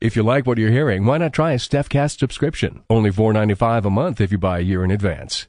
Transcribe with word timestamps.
If 0.00 0.16
you 0.16 0.22
like 0.22 0.46
what 0.46 0.56
you're 0.56 0.70
hearing, 0.70 1.04
why 1.04 1.18
not 1.18 1.34
try 1.34 1.52
a 1.52 1.56
StephCast 1.58 2.18
subscription? 2.18 2.82
Only 2.88 3.10
$4.95 3.10 3.84
a 3.84 3.90
month 3.90 4.20
if 4.20 4.32
you 4.32 4.38
buy 4.38 4.58
a 4.58 4.62
year 4.62 4.82
in 4.82 4.90
advance. 4.90 5.46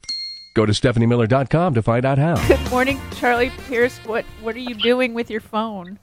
Go 0.54 0.66
to 0.66 0.72
StephanieMiller.com 0.74 1.72
to 1.72 1.80
find 1.82 2.04
out 2.04 2.18
how. 2.18 2.36
Good 2.46 2.70
morning, 2.70 3.00
Charlie 3.16 3.50
Pierce. 3.66 3.96
What 4.00 4.26
what 4.42 4.54
are 4.54 4.58
you 4.58 4.74
doing 4.74 5.14
with 5.14 5.30
your 5.30 5.40
phone? 5.40 5.98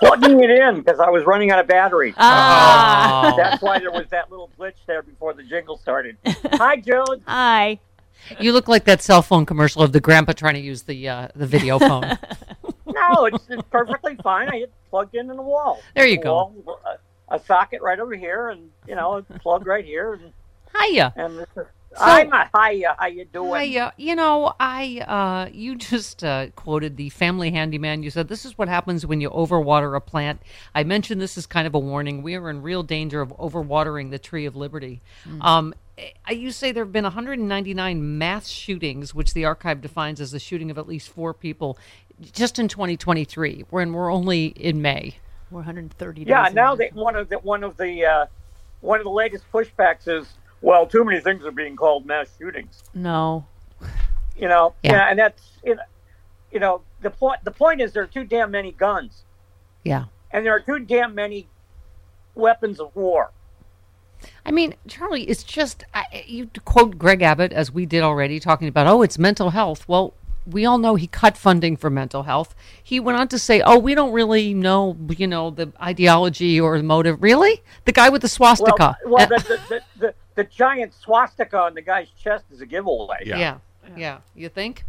plugging 0.00 0.42
it 0.42 0.50
in 0.50 0.80
because 0.80 0.98
I 0.98 1.08
was 1.08 1.24
running 1.24 1.52
out 1.52 1.60
of 1.60 1.68
battery. 1.68 2.12
Ah. 2.16 3.32
That's 3.36 3.62
why 3.62 3.78
there 3.78 3.92
was 3.92 4.06
that 4.10 4.28
little 4.28 4.50
glitch 4.58 4.74
there 4.88 5.02
before 5.02 5.32
the 5.34 5.44
jingle 5.44 5.76
started. 5.78 6.16
Hi, 6.54 6.76
Joan. 6.78 7.22
Hi. 7.28 7.78
You 8.40 8.52
look 8.52 8.66
like 8.66 8.84
that 8.86 9.00
cell 9.02 9.22
phone 9.22 9.46
commercial 9.46 9.82
of 9.82 9.92
the 9.92 10.00
grandpa 10.00 10.32
trying 10.32 10.54
to 10.54 10.60
use 10.60 10.82
the 10.82 11.08
uh, 11.08 11.28
the 11.36 11.46
video 11.46 11.78
phone. 11.78 12.18
No, 12.88 13.26
it's, 13.26 13.44
it's 13.50 13.62
perfectly 13.70 14.16
fine. 14.22 14.48
I 14.48 14.60
had 14.60 14.70
plugged 14.88 15.14
in 15.14 15.28
in 15.30 15.36
the 15.36 15.42
wall. 15.42 15.80
There 15.94 16.06
you 16.06 16.18
A 16.18 16.22
go. 16.22 16.32
wall, 16.32 16.80
a, 16.86 16.96
a 17.28 17.38
socket 17.38 17.82
right 17.82 17.98
over 17.98 18.14
here, 18.14 18.48
and 18.48 18.70
you 18.86 18.94
know, 18.94 19.18
a 19.18 19.22
plug 19.40 19.66
right 19.66 19.84
here, 19.84 20.14
and 20.14 20.32
Hiya. 20.78 21.12
and 21.16 21.38
this 21.38 21.48
is, 21.56 21.66
I'm 21.98 22.32
a 22.32 22.50
hiya. 22.54 22.94
How 22.98 23.06
you 23.06 23.24
doing? 23.24 23.70
Hiya. 23.70 23.92
You 23.96 24.14
know, 24.16 24.52
I 24.60 24.98
uh, 25.00 25.50
you 25.52 25.76
just 25.76 26.22
uh, 26.22 26.48
quoted 26.50 26.96
the 26.96 27.08
family 27.10 27.50
handyman. 27.50 28.02
You 28.02 28.10
said 28.10 28.28
this 28.28 28.44
is 28.44 28.58
what 28.58 28.68
happens 28.68 29.06
when 29.06 29.20
you 29.20 29.30
overwater 29.30 29.96
a 29.96 30.00
plant. 30.00 30.42
I 30.74 30.84
mentioned 30.84 31.20
this 31.20 31.38
as 31.38 31.46
kind 31.46 31.66
of 31.66 31.74
a 31.74 31.78
warning. 31.78 32.22
We 32.22 32.34
are 32.34 32.50
in 32.50 32.62
real 32.62 32.82
danger 32.82 33.20
of 33.20 33.30
overwatering 33.38 34.10
the 34.10 34.18
tree 34.18 34.44
of 34.46 34.56
liberty. 34.56 35.00
Um, 35.40 35.74
eh, 35.96 36.32
you 36.32 36.50
say 36.50 36.72
there 36.72 36.84
have 36.84 36.92
been 36.92 37.04
199 37.04 38.18
mass 38.18 38.48
shootings, 38.48 39.14
which 39.14 39.32
the 39.32 39.44
archive 39.44 39.80
defines 39.80 40.20
as 40.20 40.32
the 40.32 40.40
shooting 40.40 40.70
of 40.70 40.78
at 40.78 40.86
least 40.86 41.08
four 41.08 41.32
people, 41.32 41.78
just 42.32 42.58
in 42.58 42.68
2023, 42.68 43.64
when 43.70 43.92
we're 43.92 44.12
only 44.12 44.46
in 44.46 44.82
May. 44.82 45.16
430 45.50 46.24
days. 46.24 46.28
Yeah, 46.30 46.48
now 46.52 46.74
that 46.76 46.92
one 46.94 47.16
of 47.16 47.28
the 47.28 47.38
one 47.38 47.62
of 47.64 47.76
the 47.76 48.04
uh, 48.04 48.26
one 48.80 48.98
of 49.00 49.04
the 49.04 49.10
latest 49.10 49.44
pushbacks 49.52 50.06
is 50.08 50.26
well, 50.62 50.86
too 50.86 51.04
many 51.04 51.20
things 51.20 51.44
are 51.44 51.50
being 51.52 51.76
called 51.76 52.06
mass 52.06 52.28
shootings. 52.38 52.82
No. 52.94 53.46
You 54.36 54.48
know, 54.48 54.74
Yeah. 54.82 54.92
yeah, 54.92 55.06
and 55.10 55.18
that's 55.18 55.42
you 55.64 55.74
know, 55.76 55.82
you 56.52 56.60
know 56.60 56.82
the 57.00 57.10
point. 57.10 57.44
The 57.44 57.50
point 57.50 57.80
is 57.80 57.92
there 57.92 58.02
are 58.02 58.06
too 58.08 58.24
damn 58.24 58.50
many 58.50 58.72
guns, 58.72 59.24
Yeah. 59.84 60.04
and 60.30 60.44
there 60.44 60.54
are 60.54 60.60
too 60.60 60.78
damn 60.80 61.14
many 61.14 61.48
weapons 62.34 62.80
of 62.80 62.94
war. 62.94 63.30
I 64.44 64.50
mean, 64.50 64.74
Charlie, 64.88 65.24
it's 65.24 65.42
just 65.42 65.84
I, 65.94 66.24
you 66.26 66.50
quote 66.64 66.98
Greg 66.98 67.22
Abbott 67.22 67.52
as 67.52 67.70
we 67.70 67.86
did 67.86 68.02
already, 68.02 68.40
talking 68.40 68.68
about 68.68 68.86
oh, 68.86 69.02
it's 69.02 69.18
mental 69.18 69.50
health. 69.50 69.86
Well, 69.88 70.14
we 70.46 70.64
all 70.64 70.78
know 70.78 70.94
he 70.94 71.06
cut 71.06 71.36
funding 71.36 71.76
for 71.76 71.90
mental 71.90 72.22
health. 72.22 72.54
He 72.82 73.00
went 73.00 73.18
on 73.18 73.28
to 73.28 73.38
say, 73.38 73.60
"Oh, 73.60 73.78
we 73.78 73.94
don't 73.94 74.12
really 74.12 74.54
know, 74.54 74.96
you 75.08 75.26
know, 75.26 75.50
the 75.50 75.72
ideology 75.82 76.60
or 76.60 76.76
the 76.76 76.84
motive." 76.84 77.22
Really, 77.22 77.62
the 77.84 77.92
guy 77.92 78.08
with 78.08 78.22
the 78.22 78.28
swastika. 78.28 78.96
well 79.04 79.24
Uh, 79.24 79.26
the, 79.26 79.36
the, 79.36 79.60
the, 79.68 79.82
the, 79.98 80.14
the 80.36 80.44
giant 80.44 80.94
swastika 80.94 81.58
on 81.58 81.74
the 81.74 81.82
guy's 81.82 82.08
chest 82.10 82.44
is 82.52 82.60
a 82.60 82.66
giveaway. 82.66 83.18
yeah. 83.24 83.58
yeah, 83.96 84.18
You 84.34 84.48
think? 84.48 84.84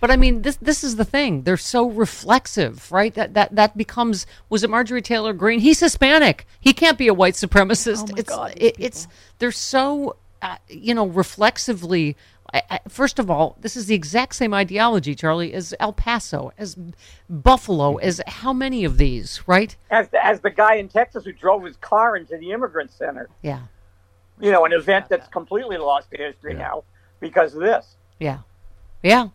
But 0.00 0.10
I 0.10 0.16
mean, 0.16 0.42
this 0.42 0.56
this 0.56 0.84
is 0.84 0.96
the 0.96 1.04
thing. 1.04 1.42
They're 1.42 1.56
so 1.56 1.88
reflexive, 1.88 2.92
right? 2.92 3.12
That 3.14 3.34
that 3.34 3.54
that 3.56 3.76
becomes 3.76 4.26
was 4.48 4.62
it 4.62 4.70
Marjorie 4.70 5.02
Taylor 5.02 5.32
Greene? 5.32 5.60
He's 5.60 5.80
Hispanic. 5.80 6.46
He 6.60 6.72
can't 6.72 6.96
be 6.96 7.08
a 7.08 7.14
white 7.14 7.34
supremacist. 7.34 8.04
Oh 8.10 8.12
my 8.12 8.18
it's 8.18 8.28
God, 8.28 8.54
it, 8.56 8.76
it's 8.78 9.08
they're 9.38 9.50
so 9.50 10.16
uh, 10.40 10.56
you 10.68 10.94
know 10.94 11.06
reflexively. 11.06 12.16
I, 12.52 12.62
I, 12.70 12.80
first 12.88 13.18
of 13.18 13.30
all, 13.30 13.56
this 13.60 13.76
is 13.76 13.86
the 13.86 13.94
exact 13.94 14.34
same 14.34 14.54
ideology, 14.54 15.14
Charlie, 15.14 15.52
as 15.52 15.74
El 15.78 15.92
Paso, 15.92 16.52
as 16.56 16.76
Buffalo, 17.28 17.96
as 17.96 18.22
how 18.26 18.52
many 18.52 18.84
of 18.84 18.96
these, 18.96 19.42
right? 19.46 19.76
As 19.90 20.08
the, 20.08 20.24
as 20.24 20.40
the 20.40 20.50
guy 20.50 20.76
in 20.76 20.88
Texas 20.88 21.24
who 21.24 21.32
drove 21.32 21.64
his 21.64 21.76
car 21.76 22.16
into 22.16 22.38
the 22.38 22.52
immigrant 22.52 22.90
center. 22.90 23.28
Yeah, 23.42 23.62
You 24.40 24.50
know, 24.50 24.64
an 24.64 24.72
event 24.72 25.08
that's 25.08 25.28
completely 25.28 25.76
lost 25.76 26.10
to 26.12 26.16
history 26.16 26.54
now 26.54 26.84
because 27.20 27.54
of 27.54 27.60
this. 27.60 27.96
yeah, 28.18 28.38
yeah. 29.02 29.28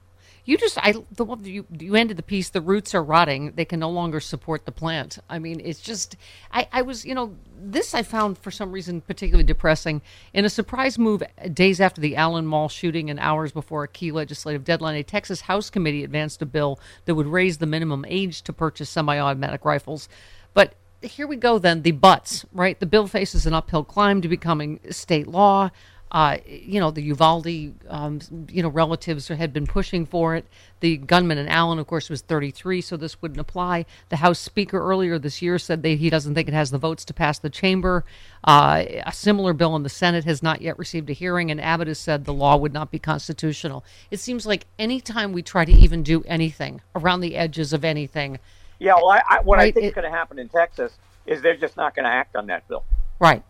You 0.46 0.58
just 0.58 0.78
I 0.78 0.94
the 1.12 1.24
one 1.24 1.46
you 1.46 1.66
you 1.80 1.96
ended 1.96 2.18
the 2.18 2.24
piece. 2.24 2.50
The 2.50 2.60
roots 2.60 2.94
are 2.94 3.04
rotting. 3.04 3.54
They 3.56 3.64
can 3.64 3.80
no 3.80 3.90
longer 3.90 4.20
support 4.20 4.66
the 4.66 4.74
plant. 4.74 5.20
I 5.30 5.40
mean, 5.40 5.62
it's 5.64 5.80
just 5.80 6.18
I 6.52 6.68
I 6.72 6.82
was 6.82 7.06
you 7.06 7.16
know 7.16 7.36
this 7.58 7.94
I 7.94 8.04
found 8.04 8.38
for 8.38 8.52
some 8.52 8.74
reason 8.74 9.00
particularly 9.00 9.46
depressing. 9.46 10.02
In 10.34 10.44
a 10.44 10.50
surprise 10.50 11.00
move, 11.00 11.24
days 11.54 11.80
after 11.80 12.02
the 12.02 12.18
Allen 12.18 12.46
Mall 12.46 12.68
shooting 12.68 13.10
and 13.10 13.20
hours 13.20 13.54
before 13.54 13.84
a 13.84 13.88
key 13.88 14.12
legislative 14.12 14.66
deadline, 14.66 14.96
a 14.96 15.04
Texas 15.04 15.42
House 15.42 15.70
committee 15.70 16.04
advanced 16.04 16.42
a 16.42 16.46
bill 16.46 16.78
that 17.06 17.16
would 17.16 17.28
raise 17.28 17.60
the 17.60 17.66
minimum 17.66 18.04
age 18.10 18.42
to 18.42 18.52
purchase 18.52 18.90
semi-automatic 18.90 19.64
rifles. 19.64 20.10
But 20.54 20.76
here 21.02 21.28
we 21.28 21.36
go 21.36 21.60
then 21.60 21.82
the 21.82 21.92
buts 21.92 22.46
right 22.54 22.80
the 22.80 22.86
bill 22.86 23.08
faces 23.08 23.46
an 23.46 23.54
uphill 23.54 23.84
climb 23.84 24.22
to 24.22 24.30
becoming 24.30 24.80
state 24.90 25.28
law 25.28 25.70
uh, 26.14 26.38
you 26.46 26.80
know 26.80 26.92
the 26.92 27.02
Uvalde, 27.02 27.74
um, 27.90 28.20
you 28.50 28.62
know 28.62 28.70
relatives 28.70 29.28
had 29.30 29.52
been 29.52 29.66
pushing 29.66 30.06
for 30.06 30.36
it. 30.36 30.46
The 30.80 30.98
gunman 30.98 31.38
in 31.40 31.48
Allen, 31.48 31.80
of 31.80 31.88
course, 31.88 32.10
was 32.10 32.22
33, 32.22 32.82
so 32.82 32.98
this 32.98 33.22
wouldn't 33.22 33.40
apply. 33.40 33.86
The 34.10 34.18
House 34.18 34.38
Speaker 34.38 34.80
earlier 34.80 35.18
this 35.18 35.42
year 35.42 35.58
said 35.58 35.82
that 35.82 35.90
he 35.90 36.10
doesn't 36.10 36.36
think 36.36 36.48
it 36.48 36.54
has 36.54 36.72
the 36.72 36.78
votes 36.78 37.04
to 37.06 37.14
pass 37.14 37.40
the 37.40 37.50
chamber. 37.50 38.06
Uh, 38.44 38.84
a 39.06 39.12
similar 39.12 39.54
bill 39.54 39.76
in 39.76 39.84
the 39.84 39.90
Senate 39.90 40.26
has 40.26 40.44
not 40.44 40.62
yet 40.62 40.78
received 40.78 41.10
a 41.10 41.14
hearing, 41.14 41.50
and 41.50 41.60
Abbott 41.60 41.88
has 41.88 42.00
said 42.00 42.26
the 42.26 42.34
law 42.34 42.58
would 42.58 42.74
not 42.74 42.92
be 42.92 43.00
constitutional. 43.00 43.84
It 44.12 44.20
seems 44.20 44.46
like 44.46 44.66
any 44.78 45.02
time 45.02 45.34
we 45.34 45.42
try 45.42 45.66
to 45.66 45.72
even 45.72 46.04
do 46.04 46.24
anything 46.28 46.82
around 46.96 47.22
the 47.22 47.36
edges 47.36 47.74
of 47.74 47.84
anything, 47.84 48.40
Yeah, 48.78 48.96
well, 48.96 49.10
I, 49.10 49.24
I, 49.30 49.40
what 49.42 49.58
I 49.60 49.72
think 49.72 49.86
it- 49.86 49.88
is 49.90 49.94
going 49.96 50.12
to 50.12 50.16
happen 50.16 50.38
in 50.38 50.50
Texas 50.50 50.92
is 51.26 51.42
they're 51.42 51.56
just 51.56 51.78
not 51.78 51.96
going 51.96 52.04
to 52.04 52.12
act 52.12 52.36
on 52.36 52.48
that 52.48 52.68
bill 52.68 52.84
right? 53.20 53.42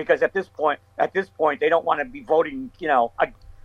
Because 0.00 0.22
at 0.22 0.32
this 0.32 0.48
point, 0.48 0.80
at 0.98 1.12
this 1.12 1.28
point, 1.28 1.60
they 1.60 1.68
don't 1.68 1.84
want 1.84 2.00
to 2.00 2.04
be 2.04 2.20
voting. 2.20 2.70
You 2.78 2.88
know, 2.88 3.12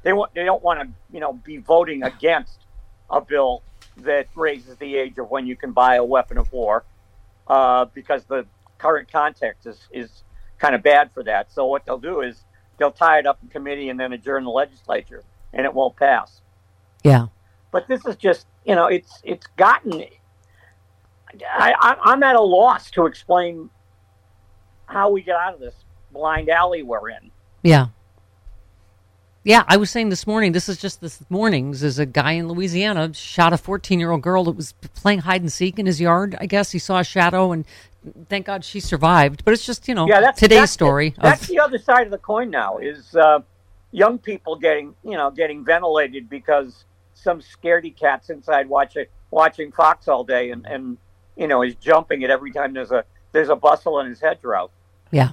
they 0.03 0.13
want 0.13 0.33
they 0.33 0.43
don't 0.43 0.63
want 0.63 0.81
to 0.81 0.87
you 1.11 1.19
know 1.19 1.33
be 1.33 1.57
voting 1.57 2.03
against 2.03 2.65
a 3.09 3.21
bill 3.21 3.63
that 3.97 4.27
raises 4.35 4.77
the 4.77 4.95
age 4.95 5.17
of 5.17 5.29
when 5.29 5.47
you 5.47 5.55
can 5.55 5.71
buy 5.71 5.95
a 5.95 6.03
weapon 6.03 6.37
of 6.37 6.51
war 6.51 6.83
uh, 7.47 7.85
because 7.93 8.25
the 8.25 8.45
current 8.77 9.11
context 9.11 9.65
is 9.65 9.87
is 9.91 10.23
kind 10.59 10.75
of 10.75 10.83
bad 10.83 11.11
for 11.11 11.23
that. 11.23 11.51
So 11.51 11.65
what 11.65 11.85
they'll 11.85 11.97
do 11.97 12.21
is 12.21 12.43
they'll 12.77 12.91
tie 12.91 13.19
it 13.19 13.25
up 13.25 13.39
in 13.41 13.49
committee 13.49 13.89
and 13.89 13.99
then 13.99 14.13
adjourn 14.13 14.43
the 14.43 14.49
legislature, 14.49 15.23
and 15.53 15.65
it 15.65 15.73
won't 15.73 15.95
pass. 15.95 16.41
Yeah. 17.03 17.27
but 17.71 17.87
this 17.87 18.03
is 18.05 18.15
just 18.15 18.47
you 18.65 18.73
know 18.73 18.87
it's 18.87 19.21
it's 19.23 19.45
gotten 19.57 20.05
I, 21.51 21.73
I 21.79 21.95
i'm 22.03 22.23
at 22.23 22.35
a 22.35 22.41
loss 22.41 22.89
to 22.91 23.05
explain 23.05 23.69
how 24.87 25.11
we 25.11 25.21
get 25.21 25.35
out 25.35 25.53
of 25.53 25.59
this 25.59 25.75
blind 26.15 26.49
alley 26.49 26.81
we're 26.81 27.09
in 27.09 27.29
Yeah. 27.61 27.87
Yeah, 29.43 29.63
I 29.67 29.77
was 29.77 29.91
saying 29.91 30.09
this 30.09 30.25
morning, 30.25 30.53
this 30.53 30.67
is 30.67 30.79
just 30.79 31.01
this 31.01 31.23
morning's, 31.29 31.83
is 31.83 31.99
a 31.99 32.05
guy 32.07 32.31
in 32.31 32.47
Louisiana 32.47 33.13
shot 33.13 33.53
a 33.53 33.57
14 33.57 33.99
year 33.99 34.09
old 34.09 34.23
girl 34.23 34.45
that 34.45 34.53
was 34.55 34.71
playing 34.95 35.19
hide 35.19 35.41
and 35.41 35.51
seek 35.53 35.77
in 35.77 35.85
his 35.85 36.01
yard. 36.01 36.35
I 36.39 36.47
guess 36.47 36.71
he 36.71 36.79
saw 36.79 36.99
a 36.99 37.03
shadow 37.03 37.51
and 37.51 37.63
thank 38.27 38.47
God 38.47 38.65
she 38.65 38.79
survived. 38.79 39.45
But 39.45 39.53
it's 39.53 39.63
just, 39.65 39.87
you 39.87 39.93
know, 39.93 40.07
Yeah, 40.07 40.21
that's 40.21 40.39
today's 40.39 40.59
that's 40.61 40.71
the- 40.71 40.73
story. 40.73 41.13
that's 41.21 41.45
the 41.47 41.59
other 41.59 41.77
side 41.77 42.07
of 42.07 42.11
the 42.11 42.17
coin 42.17 42.49
now 42.49 42.79
is 42.79 43.15
uh, 43.15 43.39
young 43.91 44.17
people 44.17 44.55
getting 44.55 44.95
you 45.03 45.15
know 45.15 45.29
getting 45.29 45.63
ventilated 45.63 46.27
because 46.27 46.85
some 47.13 47.39
scaredy 47.41 47.95
cat's 47.95 48.29
inside 48.31 48.67
watching 48.67 49.05
watching 49.29 49.71
Fox 49.71 50.07
all 50.07 50.23
day 50.23 50.49
and 50.49 50.65
and 50.65 50.97
you 51.35 51.45
know 51.47 51.61
is 51.61 51.75
jumping 51.75 52.23
it 52.23 52.31
every 52.31 52.51
time 52.51 52.73
there's 52.73 52.91
a 52.91 53.05
there's 53.31 53.49
a 53.49 53.55
bustle 53.55 53.99
in 53.99 54.07
his 54.07 54.19
hedgerow. 54.21 54.71
yeah. 55.11 55.29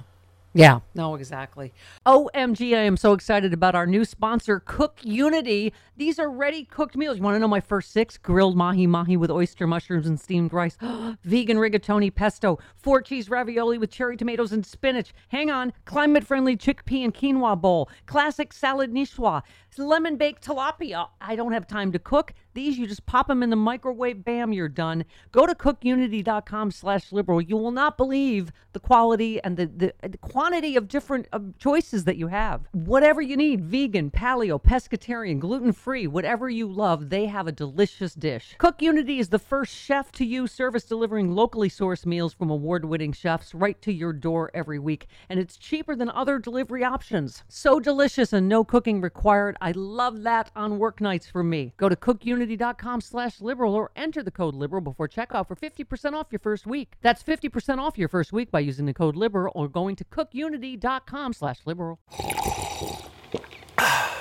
Yeah, 0.55 0.81
no, 0.93 1.15
exactly. 1.15 1.73
OMG, 2.05 2.75
I 2.75 2.81
am 2.81 2.95
so 2.95 3.13
excited 3.13 3.53
about 3.53 3.73
our 3.73 3.87
new 3.87 4.05
sponsor, 4.05 4.59
CookUnity. 4.59 5.71
These 5.97 6.19
are 6.19 6.29
ready 6.29 6.63
cooked 6.63 6.95
meals. 6.95 7.17
You 7.17 7.23
want 7.23 7.35
to 7.35 7.39
know 7.39 7.47
my 7.47 7.59
first 7.59 7.91
six? 7.91 8.19
Grilled 8.19 8.55
mahi 8.55 8.85
mahi 8.85 9.17
with 9.17 9.31
oyster 9.31 9.65
mushrooms 9.65 10.05
and 10.05 10.19
steamed 10.19 10.53
rice, 10.53 10.77
vegan 11.23 11.57
rigatoni 11.57 12.13
pesto, 12.13 12.59
four 12.75 13.01
cheese 13.01 13.31
ravioli 13.31 13.79
with 13.79 13.89
cherry 13.89 14.15
tomatoes 14.15 14.51
and 14.51 14.63
spinach. 14.63 15.11
Hang 15.29 15.49
on, 15.49 15.73
climate 15.85 16.23
friendly 16.23 16.55
chickpea 16.55 17.03
and 17.03 17.15
quinoa 17.15 17.59
bowl, 17.59 17.89
classic 18.05 18.53
salad 18.53 18.93
niçoise, 18.93 19.41
lemon 19.79 20.17
baked 20.17 20.45
tilapia. 20.45 21.07
I 21.21 21.35
don't 21.35 21.51
have 21.53 21.67
time 21.67 21.91
to 21.91 21.99
cook. 21.99 22.33
These 22.53 22.77
you 22.77 22.87
just 22.87 23.05
pop 23.05 23.27
them 23.27 23.41
in 23.41 23.49
the 23.49 23.55
microwave, 23.55 24.23
bam, 24.23 24.53
you're 24.53 24.69
done. 24.69 25.05
Go 25.31 25.45
to 25.47 25.55
cookunity.com 25.55 26.71
slash 26.71 27.11
liberal. 27.11 27.41
You 27.41 27.57
will 27.57 27.71
not 27.71 27.97
believe 27.97 28.51
the 28.73 28.79
quality 28.79 29.41
and 29.43 29.57
the, 29.57 29.65
the, 29.65 29.93
the 30.07 30.17
quantity 30.17 30.75
of 30.75 30.87
different 30.87 31.27
choices 31.57 32.03
that 32.03 32.17
you 32.17 32.27
have. 32.27 32.67
Whatever 32.71 33.21
you 33.21 33.35
need, 33.35 33.65
vegan, 33.65 34.11
paleo, 34.11 34.61
pescatarian, 34.61 35.39
gluten-free, 35.39 36.07
whatever 36.07 36.49
you 36.49 36.67
love, 36.67 37.09
they 37.09 37.25
have 37.25 37.47
a 37.47 37.51
delicious 37.51 38.13
dish. 38.13 38.55
CookUnity 38.59 39.19
is 39.19 39.29
the 39.29 39.39
first 39.39 39.75
chef 39.75 40.11
to 40.13 40.25
you 40.25 40.47
service 40.47 40.83
delivering 40.83 41.33
locally 41.33 41.69
sourced 41.69 42.05
meals 42.05 42.33
from 42.33 42.49
award-winning 42.49 43.13
chefs 43.13 43.53
right 43.55 43.81
to 43.81 43.91
your 43.91 44.13
door 44.13 44.51
every 44.53 44.79
week. 44.79 45.07
And 45.29 45.39
it's 45.39 45.57
cheaper 45.57 45.95
than 45.95 46.09
other 46.09 46.37
delivery 46.37 46.83
options. 46.83 47.43
So 47.47 47.79
delicious 47.79 48.33
and 48.33 48.47
no 48.47 48.63
cooking 48.63 49.01
required. 49.01 49.57
I 49.63 49.71
love 49.71 50.23
that 50.23 50.51
on 50.57 50.77
work 50.77 50.99
nights 50.99 51.25
for 51.25 51.41
me. 51.41 51.71
Go 51.77 51.87
to 51.87 51.95
cookunity.com 51.95 52.99
slash 52.99 53.39
liberal 53.39 53.73
or 53.73 53.91
enter 53.95 54.21
the 54.21 54.29
code 54.29 54.55
liberal 54.55 54.81
before 54.81 55.07
checkout 55.07 55.47
for 55.47 55.55
50% 55.55 56.11
off 56.11 56.27
your 56.31 56.39
first 56.39 56.67
week. 56.67 56.95
That's 57.01 57.23
50% 57.23 57.77
off 57.77 57.97
your 57.97 58.09
first 58.09 58.33
week 58.33 58.51
by 58.51 58.59
using 58.59 58.87
the 58.87 58.93
code 58.93 59.15
liberal 59.15 59.53
or 59.55 59.69
going 59.69 59.95
to 59.95 60.03
cookunity.com 60.03 61.31
slash 61.31 61.59
liberal. 61.65 62.01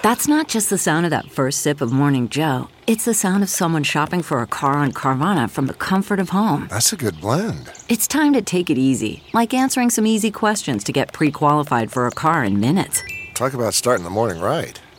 That's 0.04 0.28
not 0.28 0.46
just 0.46 0.70
the 0.70 0.78
sound 0.78 1.06
of 1.06 1.10
that 1.10 1.32
first 1.32 1.60
sip 1.60 1.80
of 1.80 1.90
Morning 1.90 2.28
Joe. 2.28 2.68
It's 2.86 3.04
the 3.04 3.14
sound 3.14 3.42
of 3.42 3.50
someone 3.50 3.82
shopping 3.82 4.22
for 4.22 4.42
a 4.42 4.46
car 4.46 4.74
on 4.74 4.92
Carvana 4.92 5.50
from 5.50 5.66
the 5.66 5.74
comfort 5.74 6.20
of 6.20 6.28
home. 6.28 6.68
That's 6.70 6.92
a 6.92 6.96
good 6.96 7.20
blend. 7.20 7.68
It's 7.88 8.06
time 8.06 8.32
to 8.34 8.42
take 8.42 8.70
it 8.70 8.78
easy, 8.78 9.24
like 9.32 9.52
answering 9.52 9.90
some 9.90 10.06
easy 10.06 10.30
questions 10.30 10.84
to 10.84 10.92
get 10.92 11.12
pre 11.12 11.32
qualified 11.32 11.90
for 11.90 12.06
a 12.06 12.12
car 12.12 12.44
in 12.44 12.60
minutes. 12.60 13.02
Talk 13.34 13.54
about 13.54 13.74
starting 13.74 14.04
the 14.04 14.10
morning 14.10 14.40
right. 14.40 14.80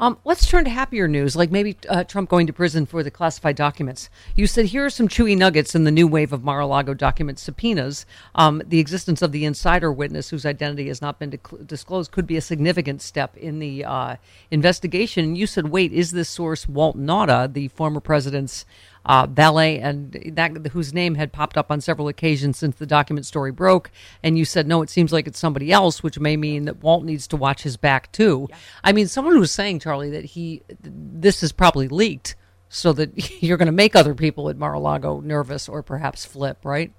Um, 0.00 0.18
let's 0.24 0.46
turn 0.46 0.64
to 0.64 0.70
happier 0.70 1.06
news, 1.06 1.36
like 1.36 1.50
maybe 1.50 1.76
uh, 1.86 2.04
Trump 2.04 2.30
going 2.30 2.46
to 2.46 2.54
prison 2.54 2.86
for 2.86 3.02
the 3.02 3.10
classified 3.10 3.54
documents. 3.54 4.08
You 4.34 4.46
said 4.46 4.64
here 4.64 4.86
are 4.86 4.90
some 4.90 5.08
chewy 5.08 5.36
nuggets 5.36 5.74
in 5.74 5.84
the 5.84 5.90
new 5.90 6.08
wave 6.08 6.32
of 6.32 6.42
Mar-a-Lago 6.42 6.94
document 6.94 7.38
subpoenas. 7.38 8.06
Um, 8.34 8.62
the 8.64 8.78
existence 8.78 9.20
of 9.20 9.30
the 9.30 9.44
insider 9.44 9.92
witness, 9.92 10.30
whose 10.30 10.46
identity 10.46 10.88
has 10.88 11.02
not 11.02 11.18
been 11.18 11.32
dec- 11.32 11.66
disclosed, 11.66 12.12
could 12.12 12.26
be 12.26 12.38
a 12.38 12.40
significant 12.40 13.02
step 13.02 13.36
in 13.36 13.58
the 13.58 13.84
uh, 13.84 14.16
investigation. 14.50 15.36
You 15.36 15.46
said, 15.46 15.68
wait, 15.68 15.92
is 15.92 16.12
this 16.12 16.30
source 16.30 16.66
Walt 16.66 16.96
Nauta, 16.96 17.52
the 17.52 17.68
former 17.68 18.00
president's 18.00 18.64
uh, 19.04 19.26
valet, 19.26 19.78
and 19.80 20.12
that 20.32 20.68
whose 20.68 20.92
name 20.92 21.14
had 21.14 21.32
popped 21.32 21.56
up 21.56 21.70
on 21.70 21.80
several 21.80 22.08
occasions 22.08 22.58
since 22.58 22.76
the 22.76 22.86
document 22.86 23.26
story 23.26 23.52
broke. 23.52 23.90
And 24.22 24.36
you 24.36 24.44
said, 24.44 24.66
no, 24.66 24.82
it 24.82 24.90
seems 24.90 25.12
like 25.12 25.26
it's 25.26 25.38
somebody 25.38 25.72
else, 25.72 26.02
which 26.02 26.18
may 26.18 26.36
mean 26.36 26.64
that 26.66 26.82
Walt 26.82 27.04
needs 27.04 27.26
to 27.28 27.36
watch 27.36 27.62
his 27.62 27.76
back 27.76 28.12
too. 28.12 28.48
I 28.84 28.92
mean, 28.92 29.08
someone 29.08 29.38
was 29.38 29.52
saying, 29.52 29.80
Charlie, 29.80 30.10
that 30.10 30.24
he 30.24 30.62
this 30.82 31.42
is 31.42 31.52
probably 31.52 31.88
leaked 31.88 32.36
so 32.68 32.92
that 32.92 33.42
you're 33.42 33.58
going 33.58 33.66
to 33.66 33.72
make 33.72 33.96
other 33.96 34.14
people 34.14 34.48
at 34.48 34.56
Mar-a-Lago 34.56 35.20
nervous 35.20 35.68
or 35.68 35.82
perhaps 35.82 36.24
flip, 36.24 36.58
right? 36.64 36.92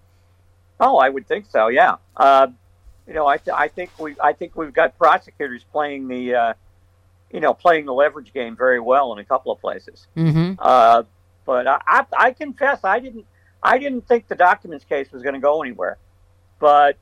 Oh, 0.79 0.97
I 0.97 1.09
would 1.09 1.27
think 1.27 1.45
so. 1.49 1.67
Yeah. 1.67 1.97
Uh, 2.17 2.47
you 3.07 3.13
know, 3.13 3.27
I, 3.27 3.37
th- 3.37 3.55
I 3.55 3.67
think 3.67 3.91
we 3.99 4.15
I 4.21 4.33
think 4.33 4.55
we've 4.55 4.73
got 4.73 4.97
prosecutors 4.97 5.63
playing 5.71 6.07
the 6.07 6.35
uh, 6.35 6.53
you 7.31 7.39
know 7.39 7.53
playing 7.53 7.85
the 7.85 7.93
leverage 7.93 8.33
game 8.33 8.55
very 8.55 8.79
well 8.79 9.13
in 9.13 9.19
a 9.19 9.25
couple 9.25 9.51
of 9.51 9.59
places. 9.59 10.07
Mm-hmm. 10.15 10.53
Uh, 10.59 11.03
but 11.45 11.67
I, 11.67 11.79
I, 11.87 12.05
I 12.17 12.31
confess 12.31 12.83
I 12.83 12.99
didn't 12.99 13.25
I 13.63 13.77
didn't 13.77 14.07
think 14.07 14.27
the 14.27 14.35
documents 14.35 14.85
case 14.85 15.11
was 15.11 15.21
going 15.21 15.35
to 15.35 15.39
go 15.39 15.61
anywhere. 15.61 15.97
But 16.59 16.97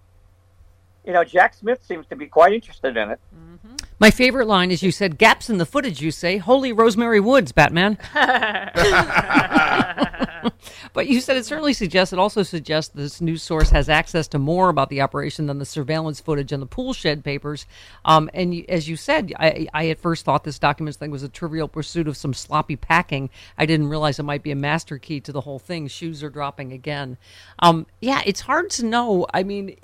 you 1.05 1.13
know, 1.13 1.23
Jack 1.23 1.53
Smith 1.53 1.83
seems 1.85 2.05
to 2.07 2.15
be 2.15 2.27
quite 2.27 2.53
interested 2.53 2.97
in 2.97 3.11
it. 3.11 3.19
Mm-hmm. 3.35 3.75
My 3.99 4.11
favorite 4.11 4.47
line 4.47 4.71
is 4.71 4.83
you 4.83 4.91
said, 4.91 5.17
gaps 5.17 5.49
in 5.49 5.57
the 5.57 5.65
footage, 5.65 6.01
you 6.01 6.11
say, 6.11 6.37
holy 6.37 6.71
Rose 6.71 6.95
Mary 6.95 7.19
Woods, 7.19 7.51
Batman. 7.51 7.97
but 10.93 11.07
you 11.07 11.21
said 11.21 11.37
it 11.37 11.45
certainly 11.45 11.73
suggests, 11.73 12.13
it 12.13 12.19
also 12.19 12.43
suggests 12.43 12.93
this 12.93 13.21
news 13.21 13.43
source 13.43 13.69
has 13.69 13.89
access 13.89 14.27
to 14.29 14.39
more 14.39 14.69
about 14.69 14.89
the 14.89 15.01
operation 15.01 15.47
than 15.47 15.59
the 15.59 15.65
surveillance 15.65 16.19
footage 16.19 16.51
and 16.51 16.61
the 16.61 16.67
pool 16.67 16.93
shed 16.93 17.23
papers. 17.23 17.65
Um, 18.05 18.29
and 18.33 18.53
you, 18.53 18.65
as 18.69 18.87
you 18.87 18.95
said, 18.95 19.33
I, 19.39 19.67
I 19.73 19.89
at 19.89 19.99
first 19.99 20.25
thought 20.25 20.43
this 20.43 20.59
documents 20.59 20.97
thing 20.97 21.11
was 21.11 21.23
a 21.23 21.29
trivial 21.29 21.67
pursuit 21.67 22.07
of 22.07 22.17
some 22.17 22.33
sloppy 22.33 22.75
packing. 22.75 23.29
I 23.57 23.65
didn't 23.65 23.87
realize 23.89 24.19
it 24.19 24.23
might 24.23 24.43
be 24.43 24.51
a 24.51 24.55
master 24.55 24.97
key 24.97 25.19
to 25.21 25.31
the 25.31 25.41
whole 25.41 25.59
thing. 25.59 25.87
Shoes 25.87 26.23
are 26.23 26.29
dropping 26.29 26.73
again. 26.73 27.17
Um, 27.59 27.85
yeah, 28.01 28.21
it's 28.25 28.41
hard 28.41 28.69
to 28.71 28.85
know. 28.85 29.25
I 29.33 29.43
mean, 29.43 29.75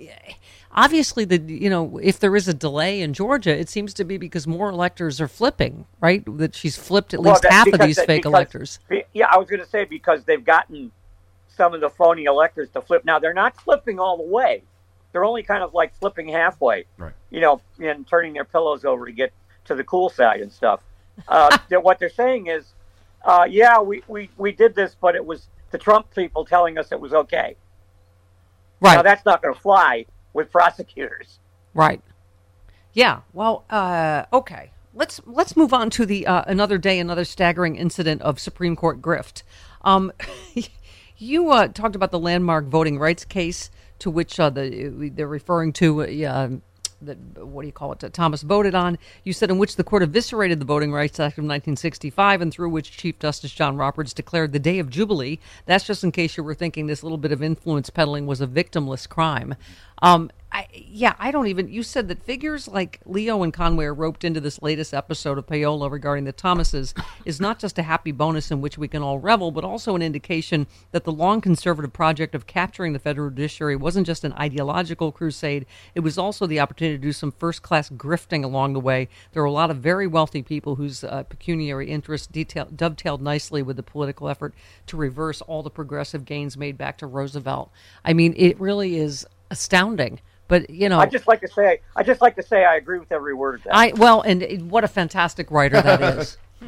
obviously 0.76 1.26
the 1.26 1.38
you 1.42 1.70
know 1.70 1.98
if 2.04 2.20
there 2.20 2.36
is 2.36 2.48
a 2.48 2.54
delay 2.54 3.02
in 3.02 3.14
Georgia, 3.14 3.58
it 3.58 3.70
seems 3.70 3.94
to 3.96 4.04
be 4.04 4.18
because 4.18 4.46
more 4.46 4.70
electors 4.70 5.20
are 5.20 5.28
flipping, 5.28 5.86
right? 6.02 6.24
That 6.38 6.54
she's 6.56 6.78
flipped 6.78 7.14
at 7.14 7.22
Well, 7.22 7.32
least 7.34 7.44
that- 7.44 7.52
half 7.52 7.68
of 7.68 7.80
these 7.80 7.96
that- 7.96 8.06
fake 8.08 8.24
because- 8.24 8.34
electors. 8.34 8.80
Yeah, 9.14 9.28
I 9.32 9.38
was 9.38 9.50
going 9.50 9.62
to 9.62 9.68
say 9.70 9.86
because 9.86 10.24
they've 10.26 10.44
gotten 10.44 10.92
some 11.48 11.74
of 11.74 11.82
the 11.82 11.90
phony 11.90 12.26
electors 12.26 12.70
to 12.72 12.82
flip. 12.82 13.06
Now 13.06 13.18
they're 13.18 13.34
not 13.34 13.56
flipping 13.62 14.00
all 14.00 14.18
the 14.18 14.24
way; 14.24 14.62
they're 15.12 15.26
only 15.26 15.42
kind 15.44 15.64
of 15.64 15.74
like 15.74 15.96
flipping 15.96 16.28
halfway. 16.28 16.86
Right. 16.98 17.14
You 17.32 17.40
know, 17.42 17.62
and 17.82 18.06
turning 18.08 18.34
their 18.34 18.44
pillows 18.46 18.84
over 18.86 19.06
to 19.06 19.12
get 19.12 19.32
to 19.66 19.76
the 19.76 19.84
cool 19.84 20.10
side 20.10 20.42
and 20.42 20.52
stuff. 20.52 20.82
Uh, 21.28 21.58
that 21.70 21.82
what 21.84 21.98
they're 21.98 22.10
saying 22.10 22.48
is, 22.48 22.74
uh, 23.24 23.48
yeah, 23.50 23.80
we, 23.80 24.04
we 24.08 24.30
we 24.38 24.52
did 24.52 24.76
this, 24.76 24.96
but 25.00 25.16
it 25.16 25.26
was 25.26 25.48
the 25.72 25.78
Trump 25.78 26.14
people 26.14 26.44
telling 26.46 26.78
us 26.78 26.92
it 26.92 27.00
was 27.00 27.14
okay. 27.14 27.56
Right. 28.82 28.96
Now 28.96 29.02
that's 29.02 29.26
not 29.26 29.42
going 29.42 29.54
to 29.56 29.60
fly 29.60 30.06
with 30.36 30.52
prosecutors. 30.52 31.40
Right. 31.74 32.02
Yeah. 32.94 33.22
Well, 33.34 33.66
uh, 33.70 34.26
okay. 34.32 34.72
Let's 34.94 35.20
let's 35.26 35.58
move 35.58 35.74
on 35.74 35.90
to 35.92 36.06
the 36.06 36.28
uh, 36.28 36.44
another 36.48 36.78
day, 36.78 37.00
another 37.00 37.26
staggering 37.26 37.76
incident 37.76 38.22
of 38.22 38.40
Supreme 38.40 38.76
Court 38.76 39.02
grift. 39.02 39.44
Um, 39.82 40.14
you 41.18 41.50
uh, 41.52 41.68
talked 41.70 41.96
about 41.96 42.12
the 42.12 42.20
landmark 42.20 42.66
voting 42.66 43.00
rights 43.00 43.26
case 43.26 43.72
to 44.00 44.10
which 44.10 44.40
uh, 44.40 44.50
the 44.50 45.12
they're 45.14 45.28
referring 45.28 45.74
to. 45.74 46.46
That 47.06 47.46
what 47.46 47.62
do 47.62 47.68
you 47.68 47.74
call 47.74 47.92
it? 47.92 48.00
That 48.00 48.14
Thomas 48.14 48.42
voted 48.42 48.76
on. 48.76 48.98
You 49.24 49.34
said 49.34 49.50
in 49.50 49.58
which 49.58 49.76
the 49.76 49.84
court 49.84 50.04
eviscerated 50.04 50.60
the 50.60 50.66
Voting 50.66 50.92
Rights 50.92 51.20
Act 51.20 51.38
of 51.38 51.44
1965, 51.44 52.42
and 52.42 52.52
through 52.52 52.70
which 52.70 52.98
Chief 52.98 53.18
Justice 53.20 53.52
John 53.52 53.78
Roberts 53.78 54.14
declared 54.14 54.52
the 54.52 54.60
day 54.60 54.80
of 54.80 54.90
jubilee. 54.90 55.40
That's 55.66 55.86
just 55.86 56.04
in 56.04 56.12
case 56.12 56.38
you 56.38 56.44
were 56.44 56.56
thinking 56.56 56.88
this 56.88 57.04
little 57.04 57.18
bit 57.18 57.32
of 57.32 57.42
influence 57.42 57.90
peddling 57.90 58.26
was 58.26 58.42
a 58.42 58.48
victimless 58.48 59.08
crime. 59.08 59.56
Um, 60.02 60.30
I, 60.56 60.68
yeah, 60.74 61.16
I 61.20 61.32
don't 61.32 61.48
even. 61.48 61.68
You 61.68 61.84
said 61.84 62.08
that 62.08 62.24
figures 62.24 62.70
like 62.70 63.02
Leo 63.06 63.44
and 63.44 63.52
Conway 63.52 63.84
are 63.84 63.94
roped 63.94 64.24
into 64.24 64.40
this 64.40 64.62
latest 64.62 64.94
episode 64.94 65.38
of 65.38 65.46
Payola 65.46 65.92
regarding 65.92 66.24
the 66.24 66.32
Thomases 66.32 66.94
is 67.26 67.42
not 67.42 67.60
just 67.60 67.78
a 67.78 67.84
happy 67.84 68.14
bonus 68.14 68.52
in 68.52 68.62
which 68.62 68.78
we 68.78 68.88
can 68.88 69.04
all 69.04 69.20
revel, 69.20 69.52
but 69.52 69.66
also 69.66 69.98
an 69.98 70.02
indication 70.02 70.66
that 70.92 71.04
the 71.04 71.12
long 71.12 71.42
conservative 71.42 71.92
project 71.92 72.34
of 72.34 72.48
capturing 72.48 72.94
the 72.94 73.00
federal 73.00 73.30
judiciary 73.32 73.76
wasn't 73.76 74.08
just 74.08 74.24
an 74.24 74.32
ideological 74.32 75.12
crusade. 75.12 75.66
It 75.94 76.00
was 76.00 76.18
also 76.18 76.48
the 76.48 76.62
opportunity 76.62 76.98
to 76.98 77.04
do 77.04 77.12
some 77.12 77.34
first 77.34 77.62
class 77.62 77.90
grifting 77.90 78.46
along 78.46 78.72
the 78.72 78.80
way. 78.80 79.10
There 79.34 79.44
were 79.44 79.48
a 79.48 79.52
lot 79.52 79.72
of 79.72 79.80
very 79.80 80.08
wealthy 80.08 80.42
people 80.42 80.76
whose 80.76 81.04
uh, 81.04 81.24
pecuniary 81.24 81.90
interests 81.90 82.28
detail, 82.28 82.70
dovetailed 82.74 83.20
nicely 83.20 83.62
with 83.62 83.76
the 83.76 83.84
political 83.84 84.30
effort 84.30 84.54
to 84.88 84.96
reverse 84.96 85.42
all 85.42 85.64
the 85.64 85.70
progressive 85.70 86.24
gains 86.24 86.56
made 86.56 86.78
back 86.78 86.98
to 87.00 87.08
Roosevelt. 87.08 87.72
I 88.06 88.14
mean, 88.14 88.34
it 88.38 88.58
really 88.58 88.96
is 88.96 89.26
astounding. 89.52 90.22
But 90.48 90.70
you 90.70 90.90
know, 90.90 91.00
I 91.00 91.08
just 91.08 91.28
like 91.28 91.42
to 91.42 91.48
say, 91.48 91.80
I 91.96 92.04
just 92.04 92.22
like 92.22 92.36
to 92.36 92.44
say, 92.44 92.64
I 92.66 92.76
agree 92.76 93.00
with 93.00 93.12
every 93.12 93.34
word 93.34 93.56
of 93.56 93.64
that. 93.64 93.76
I 93.76 93.94
well, 93.96 94.22
and 94.22 94.70
what 94.70 94.84
a 94.84 94.88
fantastic 94.88 95.50
writer 95.52 95.82
that 95.82 96.02
is. 96.20 96.38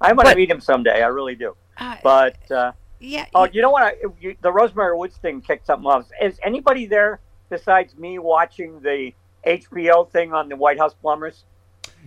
I 0.00 0.12
want 0.12 0.24
But- 0.26 0.30
to 0.30 0.36
meet 0.36 0.50
him 0.50 0.60
someday. 0.60 1.02
I 1.02 1.06
really 1.06 1.34
do. 1.34 1.56
Uh, 1.76 1.96
But 2.02 2.50
uh, 2.50 2.72
yeah. 3.00 3.26
oh, 3.34 3.44
you 3.52 3.62
know 3.62 3.70
what? 3.70 3.82
I, 3.82 3.94
you, 4.20 4.36
the 4.42 4.52
Rose 4.52 4.74
Mary 4.74 4.96
Woods 4.96 5.16
thing 5.16 5.40
kicked 5.40 5.66
something 5.66 5.86
off. 5.86 6.06
Is 6.22 6.38
anybody 6.42 6.86
there 6.86 7.20
besides 7.50 7.96
me 7.96 8.18
watching 8.18 8.80
the 8.80 9.12
HBO 9.46 10.10
thing 10.10 10.32
on 10.32 10.48
the 10.48 10.56
White 10.56 10.78
House 10.78 10.94
plumbers? 10.94 11.44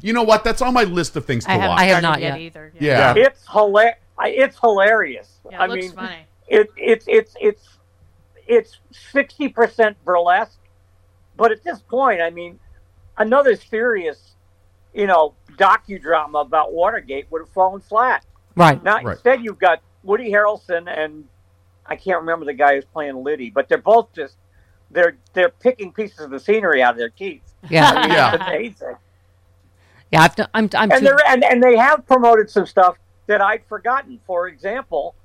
You 0.02 0.14
know 0.14 0.24
what? 0.24 0.44
That's 0.44 0.62
on 0.62 0.74
my 0.74 0.84
list 0.84 1.16
of 1.16 1.26
things 1.26 1.46
to 1.46 1.52
I 1.52 1.54
haven't 1.56 1.70
watch. 1.70 1.80
I 1.80 1.84
have 1.86 2.02
not 2.04 2.20
yet, 2.22 2.34
yet. 2.34 2.40
either. 2.42 2.74
yeah. 2.80 3.14
It's 3.16 3.46
hilar- 3.46 3.96
It's 4.24 4.60
hilarious. 4.60 5.40
Yeah, 5.50 5.58
it 5.58 5.62
I 5.62 5.66
looks 5.68 5.82
mean, 5.86 5.92
funny. 5.94 6.16
it, 6.48 6.70
it's 6.78 7.06
it's 7.08 7.36
it's 7.40 7.77
it's 8.48 8.78
sixty 9.12 9.50
percent 9.50 9.98
burlesque, 10.06 10.60
but 11.36 11.52
at 11.52 11.64
this 11.64 11.80
point, 11.82 12.22
I 12.22 12.30
mean, 12.30 12.60
another 13.18 13.56
serious, 13.56 14.36
you 14.94 15.08
know, 15.08 15.34
docudrama 15.58 16.42
about 16.46 16.74
Watergate 16.74 17.28
would 17.32 17.42
have 17.42 17.50
fallen 17.50 17.82
flat. 17.82 18.26
right. 18.56 18.82
Now 18.84 18.96
Right. 19.02 19.14
instead, 19.14 19.44
you've 19.44 19.60
got 19.60 19.82
Woody 20.04 20.32
Harrelson 20.32 20.88
and 20.88 21.26
I 21.86 21.96
can't 21.96 22.20
remember 22.20 22.46
the 22.46 22.54
guy 22.54 22.76
who's 22.76 22.86
playing 22.86 23.24
Liddy, 23.24 23.50
but 23.50 23.70
they're 23.70 23.78
both 23.78 24.14
just 24.14 24.36
they're 24.92 25.18
they're 25.34 25.50
picking 25.50 25.92
pieces 25.92 26.20
of 26.20 26.30
the 26.32 26.40
scenery 26.40 26.82
out 26.82 26.92
of 26.94 26.98
their 26.98 27.10
teeth. 27.10 27.44
Yeah. 27.70 27.90
I 27.96 28.02
mean, 28.08 28.12
Yeah. 28.16 28.34
it's 28.34 28.44
amazing. 28.44 28.96
Yeah. 30.12 30.22
I've, 30.22 30.36
done- 30.36 30.50
I'm. 30.54 30.70
I'm. 30.76 30.92
and 30.92 31.00
too- 31.00 31.06
they're 31.06 31.28
and, 31.28 31.44
and 31.44 31.62
they 31.64 31.76
have 31.78 32.06
promoted 32.06 32.50
some 32.50 32.66
stuff 32.66 32.98
that 33.28 33.42
I'd 33.42 33.66
forgotten. 33.68 34.20
For 34.26 34.48
example, 34.48 35.16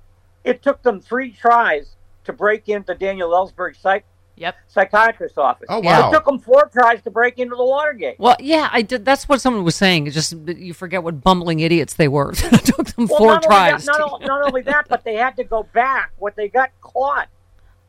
it 0.44 0.62
took 0.62 0.82
them 0.82 1.00
three 1.00 1.30
tries 1.32 1.94
to 2.24 2.32
break 2.32 2.68
into 2.68 2.94
Daniel 2.94 3.30
Ellsberg's 3.30 3.78
psych, 3.78 4.04
Yep. 4.36 4.56
psychiatrist's 4.66 5.36
office. 5.38 5.66
Oh, 5.68 5.80
wow. 5.80 6.08
It 6.08 6.12
took 6.14 6.24
them 6.24 6.38
four 6.38 6.68
tries 6.72 7.02
to 7.02 7.10
break 7.10 7.38
into 7.38 7.54
the 7.54 7.64
Watergate. 7.64 8.18
Well, 8.18 8.36
yeah, 8.40 8.68
I 8.72 8.82
did. 8.82 9.04
That's 9.04 9.28
what 9.28 9.40
someone 9.40 9.62
was 9.62 9.74
saying. 9.76 10.06
It's 10.06 10.14
just 10.14 10.32
you 10.48 10.72
forget 10.72 11.02
what 11.02 11.22
bumbling 11.22 11.60
idiots 11.60 11.94
they 11.94 12.08
were. 12.08 12.32
it 12.36 12.64
took 12.64 12.86
them 12.94 13.06
Well, 13.08 13.18
four 13.18 13.26
not 13.28 13.44
only 13.44 13.56
tries. 13.56 13.84
that, 13.86 13.98
not, 13.98 14.20
not 14.22 14.42
only 14.46 14.62
that, 14.62 14.86
but 14.88 15.04
they 15.04 15.14
had 15.14 15.36
to 15.36 15.44
go 15.44 15.64
back. 15.74 16.12
What 16.18 16.34
they 16.34 16.48
got 16.48 16.70
caught 16.80 17.28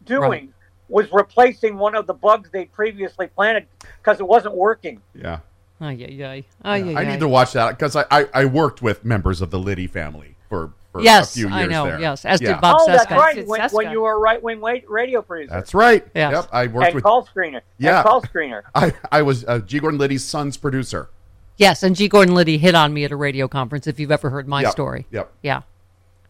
doing 0.05 0.53
was 0.89 1.07
replacing 1.11 1.77
one 1.77 1.95
of 1.95 2.07
the 2.07 2.13
bugs 2.13 2.49
they 2.51 2.65
previously 2.65 3.27
planted 3.27 3.65
because 4.01 4.19
it 4.19 4.27
wasn't 4.27 4.55
working. 4.55 5.01
Yeah. 5.15 5.39
Ay, 5.79 5.93
ay, 6.07 6.23
ay. 6.25 6.43
Ay, 6.63 6.77
Yeah. 6.77 6.97
ay, 6.99 7.01
I 7.01 7.05
need 7.05 7.19
to 7.21 7.27
watch 7.27 7.53
that 7.53 7.69
because 7.77 7.95
I, 7.95 8.05
I, 8.11 8.27
I 8.33 8.45
worked 8.45 8.81
with 8.81 9.03
members 9.05 9.41
of 9.41 9.49
the 9.49 9.59
Liddy 9.59 9.87
family 9.87 10.35
for, 10.49 10.73
for 10.93 11.01
Yes, 11.01 11.31
a 11.31 11.33
few 11.39 11.49
years 11.49 11.53
I 11.53 11.65
know. 11.65 11.85
there. 11.87 11.99
Yes, 11.99 12.23
as 12.23 12.39
Yeah. 12.39 12.53
did 12.53 12.61
Bob 12.61 12.77
oh, 12.79 12.85
that's 12.87 13.05
Seska. 13.07 13.17
right. 13.17 13.45
When, 13.47 13.59
Seska. 13.59 13.73
when 13.73 13.91
you 13.91 14.01
were 14.01 14.13
a 14.13 14.17
right 14.19 14.41
wing 14.41 14.61
radio 14.87 15.21
producer 15.21 15.51
That's 15.53 15.73
right. 15.73 16.05
Yes. 16.15 16.31
Yep. 16.31 16.49
I 16.53 16.67
worked 16.67 16.85
and 16.87 16.95
with. 16.95 17.03
call 17.03 17.25
screener. 17.27 17.61
Yeah. 17.79 17.97
And 17.97 18.05
call 18.07 18.21
screener. 18.21 18.61
I, 18.73 18.93
I 19.11 19.21
was 19.23 19.43
uh, 19.45 19.59
G. 19.59 19.79
Gordon 19.79 19.99
Liddy's 19.99 20.23
son's 20.23 20.55
producer. 20.55 21.09
Yes, 21.57 21.83
and 21.83 21.95
G. 21.95 22.07
Gordon 22.07 22.33
Liddy 22.35 22.57
hit 22.57 22.73
on 22.75 22.93
me 22.93 23.03
at 23.03 23.11
a 23.11 23.15
radio 23.15 23.47
conference. 23.47 23.85
If 23.87 23.99
you've 23.99 24.11
ever 24.11 24.29
heard 24.29 24.47
my 24.47 24.61
Yep. 24.61 24.71
story, 24.71 25.07
Yep. 25.11 25.31
yeah, 25.41 25.61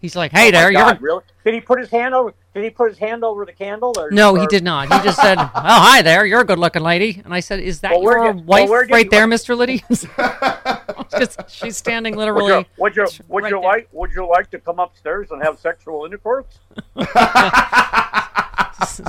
he's 0.03 0.15
like, 0.15 0.31
"Hey 0.31 0.49
Oh, 0.49 0.51
there, 0.51 0.71
you're." 0.71 0.95
Really? 0.99 1.23
Did 1.43 1.55
he 1.55 1.61
put 1.61 1.79
his 1.79 1.89
hand 1.89 2.13
over? 2.13 2.33
Did 2.53 2.63
he 2.63 2.69
put 2.69 2.89
his 2.89 2.99
hand 2.99 3.23
over 3.23 3.43
the 3.45 3.51
candle? 3.53 3.93
Or, 3.97 4.11
No, 4.11 4.35
he 4.35 4.45
did 4.45 4.63
not. 4.63 4.93
He 4.93 4.99
just 5.03 5.19
said, 5.19 5.37
"Oh, 5.39 5.49
hi 5.53 6.03
there. 6.03 6.23
You're 6.25 6.41
a 6.41 6.45
good-looking 6.45 6.83
lady." 6.83 7.19
And 7.25 7.33
I 7.33 7.39
said, 7.39 7.59
"Is 7.61 7.79
that 7.79 7.91
Well, 7.93 8.01
your 8.03 8.33
did- 8.33 8.45
wife 8.45 8.69
did 8.69 8.91
right 8.91 9.09
there, 9.09 9.25
Mister 9.25 9.55
Liddy?" 9.55 9.83
Just- 11.17 11.49
she's 11.49 11.77
standing 11.77 12.15
Would 12.15 12.21
literally. 12.21 12.49
you, 12.59 12.65
would 12.77 12.95
you, 12.95 13.07
would 13.27 13.43
right 13.43 13.49
you 13.49 13.55
there. 13.59 13.69
like 13.69 13.87
would 13.91 14.11
you 14.11 14.27
like 14.27 14.51
to 14.51 14.59
come 14.59 14.79
upstairs 14.79 15.31
and 15.31 15.41
have 15.43 15.57
sexual 15.59 16.05
intercourse? 16.05 16.45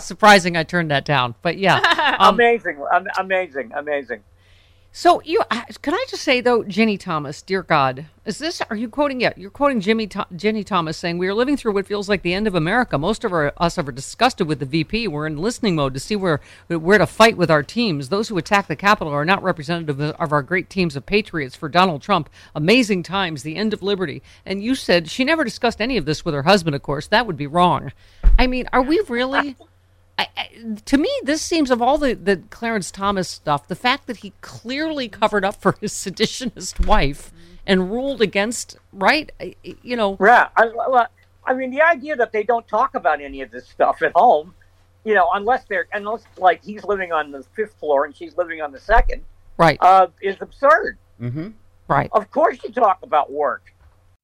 Surprising, 0.00 0.56
I 0.56 0.62
turned 0.62 0.90
that 0.90 1.04
down. 1.04 1.34
But 1.42 1.58
yeah, 1.58 2.16
um, 2.18 2.34
amazing, 2.34 2.78
amazing, 3.18 3.72
amazing. 3.74 4.22
So 4.96 5.20
you 5.24 5.42
can 5.82 5.92
I 5.92 6.06
just 6.08 6.22
say 6.22 6.40
though, 6.40 6.62
Ginni 6.62 7.00
Thomas, 7.00 7.42
dear 7.42 7.64
God, 7.64 8.06
is 8.24 8.38
this? 8.38 8.62
Are 8.70 8.76
you 8.76 8.88
quoting? 8.88 9.20
Yeah, 9.20 9.32
you're 9.36 9.50
quoting 9.50 9.80
Jimmy 9.80 10.06
Ginni 10.06 10.64
Thomas 10.64 10.96
saying 10.96 11.18
we 11.18 11.26
are 11.26 11.34
living 11.34 11.56
through 11.56 11.72
what 11.74 11.88
feels 11.88 12.08
like 12.08 12.22
the 12.22 12.32
end 12.32 12.46
of 12.46 12.54
America. 12.54 12.96
Most 12.96 13.24
of 13.24 13.32
our, 13.32 13.52
us 13.56 13.76
are 13.76 13.82
disgusted 13.90 14.46
with 14.46 14.60
the 14.60 14.66
VP. 14.66 15.08
We're 15.08 15.26
in 15.26 15.36
listening 15.36 15.74
mode 15.74 15.94
to 15.94 16.00
see 16.00 16.14
where 16.14 16.40
where 16.68 16.98
to 16.98 17.08
fight 17.08 17.36
with 17.36 17.50
our 17.50 17.64
teams. 17.64 18.08
Those 18.08 18.28
who 18.28 18.38
attack 18.38 18.68
the 18.68 18.76
Capitol 18.76 19.12
are 19.12 19.24
not 19.24 19.42
representative 19.42 20.00
of 20.00 20.32
our 20.32 20.42
great 20.42 20.70
teams 20.70 20.94
of 20.94 21.04
patriots 21.04 21.56
for 21.56 21.68
Donald 21.68 22.00
Trump. 22.00 22.30
Amazing 22.54 23.02
times, 23.02 23.42
the 23.42 23.56
end 23.56 23.72
of 23.72 23.82
liberty. 23.82 24.22
And 24.46 24.62
you 24.62 24.76
said 24.76 25.10
she 25.10 25.24
never 25.24 25.42
discussed 25.42 25.80
any 25.80 25.96
of 25.96 26.04
this 26.04 26.24
with 26.24 26.34
her 26.34 26.44
husband. 26.44 26.76
Of 26.76 26.82
course, 26.82 27.08
that 27.08 27.26
would 27.26 27.36
be 27.36 27.48
wrong. 27.48 27.90
I 28.38 28.46
mean, 28.46 28.68
are 28.72 28.82
we 28.82 29.02
really? 29.08 29.56
I, 30.18 30.28
I, 30.36 30.48
to 30.84 30.98
me, 30.98 31.10
this 31.24 31.42
seems 31.42 31.70
of 31.70 31.82
all 31.82 31.98
the, 31.98 32.14
the 32.14 32.36
Clarence 32.50 32.90
Thomas 32.90 33.28
stuff, 33.28 33.66
the 33.66 33.74
fact 33.74 34.06
that 34.06 34.18
he 34.18 34.32
clearly 34.40 35.08
covered 35.08 35.44
up 35.44 35.60
for 35.60 35.76
his 35.80 35.92
seditionist 35.92 36.86
wife 36.86 37.32
and 37.66 37.90
ruled 37.90 38.20
against, 38.20 38.76
right? 38.92 39.30
You 39.82 39.96
know, 39.96 40.16
Yeah, 40.20 40.48
I, 40.56 40.66
well, 40.66 41.06
I 41.46 41.54
mean 41.54 41.70
the 41.70 41.82
idea 41.82 42.16
that 42.16 42.32
they 42.32 42.42
don't 42.42 42.66
talk 42.68 42.94
about 42.94 43.20
any 43.20 43.40
of 43.42 43.50
this 43.50 43.66
stuff 43.68 44.02
at 44.02 44.12
home, 44.14 44.54
you 45.04 45.14
know, 45.14 45.28
unless 45.34 45.64
they're 45.64 45.86
unless 45.92 46.24
like 46.38 46.64
he's 46.64 46.84
living 46.84 47.12
on 47.12 47.30
the 47.30 47.42
fifth 47.54 47.74
floor 47.74 48.04
and 48.04 48.14
she's 48.14 48.36
living 48.36 48.60
on 48.60 48.72
the 48.72 48.80
second, 48.80 49.22
right, 49.56 49.78
uh, 49.80 50.08
is 50.22 50.36
absurd. 50.40 50.98
Mm-hmm. 51.20 51.48
right. 51.88 52.10
Of 52.12 52.30
course, 52.30 52.58
you 52.64 52.72
talk 52.72 52.98
about 53.02 53.32
work. 53.32 53.73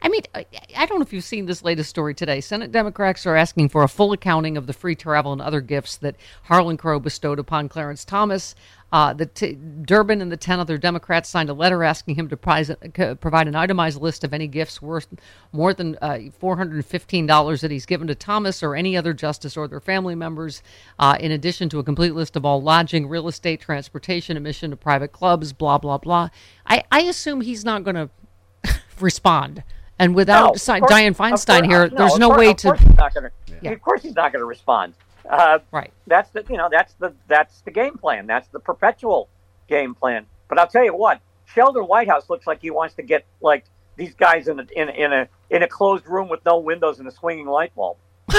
I 0.00 0.08
mean, 0.08 0.22
I 0.34 0.86
don't 0.86 0.98
know 0.98 1.02
if 1.02 1.12
you've 1.12 1.24
seen 1.24 1.46
this 1.46 1.64
latest 1.64 1.90
story 1.90 2.14
today. 2.14 2.40
Senate 2.40 2.70
Democrats 2.70 3.26
are 3.26 3.34
asking 3.34 3.70
for 3.70 3.82
a 3.82 3.88
full 3.88 4.12
accounting 4.12 4.56
of 4.56 4.68
the 4.68 4.72
free 4.72 4.94
travel 4.94 5.32
and 5.32 5.42
other 5.42 5.60
gifts 5.60 5.96
that 5.96 6.14
Harlan 6.44 6.76
Crow 6.76 7.00
bestowed 7.00 7.40
upon 7.40 7.68
Clarence 7.68 8.04
Thomas. 8.04 8.54
Uh, 8.92 9.12
the 9.12 9.26
t- 9.26 9.58
Durbin 9.82 10.22
and 10.22 10.30
the 10.30 10.36
10 10.36 10.60
other 10.60 10.78
Democrats 10.78 11.28
signed 11.28 11.50
a 11.50 11.52
letter 11.52 11.82
asking 11.82 12.14
him 12.14 12.28
to 12.28 12.36
prize, 12.36 12.70
uh, 12.70 13.14
provide 13.16 13.48
an 13.48 13.56
itemized 13.56 14.00
list 14.00 14.22
of 14.22 14.32
any 14.32 14.46
gifts 14.46 14.80
worth 14.80 15.08
more 15.52 15.74
than 15.74 15.98
uh, 16.00 16.18
$415 16.40 17.60
that 17.60 17.70
he's 17.70 17.84
given 17.84 18.06
to 18.06 18.14
Thomas 18.14 18.62
or 18.62 18.76
any 18.76 18.96
other 18.96 19.12
justice 19.12 19.56
or 19.56 19.66
their 19.66 19.80
family 19.80 20.14
members, 20.14 20.62
uh, 21.00 21.16
in 21.18 21.32
addition 21.32 21.68
to 21.70 21.80
a 21.80 21.84
complete 21.84 22.14
list 22.14 22.36
of 22.36 22.44
all 22.44 22.62
lodging, 22.62 23.08
real 23.08 23.26
estate, 23.26 23.60
transportation, 23.60 24.36
admission 24.36 24.70
to 24.70 24.76
private 24.76 25.10
clubs, 25.10 25.52
blah, 25.52 25.76
blah, 25.76 25.98
blah. 25.98 26.28
I, 26.64 26.84
I 26.92 27.00
assume 27.02 27.40
he's 27.40 27.64
not 27.64 27.82
going 27.82 27.96
to 28.64 28.80
respond. 29.00 29.64
And 29.98 30.14
without 30.14 30.50
No, 30.52 30.54
Si- 30.54 30.78
course- 30.80 30.92
Dianne 30.92 31.16
Feinstein 31.16 31.60
course- 31.60 31.66
here, 31.66 31.88
no, 31.88 31.96
there's 31.96 32.14
of 32.14 32.20
no 32.20 32.28
course- 32.28 32.38
way 32.38 32.50
of 32.50 32.56
to. 32.58 32.66
course 32.68 32.80
he's 32.80 32.96
not 32.96 33.14
gonna, 33.14 33.30
Of 33.72 33.82
course, 33.82 34.02
he's 34.02 34.14
not 34.14 34.32
going 34.32 34.40
to 34.40 34.46
respond. 34.46 34.94
Uh, 35.28 35.58
Right. 35.72 35.92
That's 36.06 36.30
the 36.30 36.44
you 36.48 36.56
know 36.56 36.68
that's 36.70 36.94
the 36.94 37.12
that's 37.26 37.60
the 37.62 37.70
game 37.70 37.98
plan. 37.98 38.26
That's 38.26 38.48
the 38.48 38.60
perpetual 38.60 39.28
game 39.68 39.94
plan. 39.94 40.24
But 40.48 40.58
I'll 40.58 40.66
tell 40.68 40.84
you 40.84 40.94
what, 40.94 41.20
Sheldon 41.46 41.82
Whitehouse 41.84 42.30
looks 42.30 42.46
like 42.46 42.62
he 42.62 42.70
wants 42.70 42.94
to 42.94 43.02
get 43.02 43.26
like 43.42 43.64
these 43.96 44.14
guys 44.14 44.48
in 44.48 44.58
a 44.60 44.66
in 44.74 44.88
a, 44.88 44.92
in 44.92 45.12
a 45.12 45.28
in 45.50 45.62
a 45.64 45.68
closed 45.68 46.06
room 46.06 46.28
with 46.30 46.42
no 46.46 46.58
windows 46.58 46.98
and 46.98 47.06
a 47.08 47.10
swinging 47.10 47.46
light 47.46 47.74
bulb. 47.74 47.98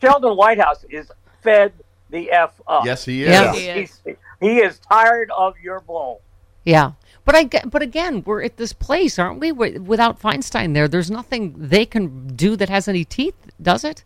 Sheldon 0.00 0.36
Whitehouse 0.36 0.84
is 0.88 1.10
fed 1.42 1.72
the 2.10 2.30
f 2.30 2.52
up. 2.66 2.84
Yes, 2.86 3.04
he 3.04 3.24
is. 3.24 3.28
Yeah. 3.30 3.52
He 3.52 3.66
is. 3.68 4.00
He's, 4.04 4.16
he 4.40 4.58
is 4.60 4.78
tired 4.78 5.30
of 5.32 5.54
your 5.62 5.80
bull. 5.80 6.20
Yeah, 6.64 6.92
but 7.28 7.34
I 7.36 7.44
ge- 7.44 7.70
but 7.70 7.82
again, 7.82 8.22
we're 8.24 8.42
at 8.42 8.56
this 8.56 8.72
place, 8.72 9.18
aren't 9.18 9.38
we? 9.38 9.50
Wi- 9.50 9.78
Without 9.80 10.18
Feinstein 10.18 10.72
there, 10.72 10.88
there's 10.88 11.10
nothing 11.10 11.54
they 11.58 11.84
can 11.84 12.28
do 12.28 12.56
that 12.56 12.70
has 12.70 12.88
any 12.88 13.04
teeth, 13.04 13.36
does 13.60 13.84
it? 13.84 14.02